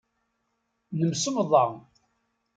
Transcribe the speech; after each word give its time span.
Nemsebḍa. 0.99 1.63